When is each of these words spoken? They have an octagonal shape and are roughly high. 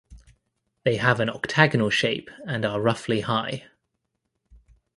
They 0.83 0.95
have 0.95 1.19
an 1.19 1.29
octagonal 1.29 1.91
shape 1.91 2.31
and 2.47 2.65
are 2.65 2.81
roughly 2.81 3.19
high. 3.21 3.67